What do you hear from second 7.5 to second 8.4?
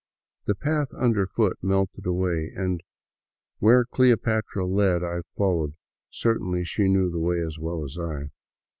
w^ell as I.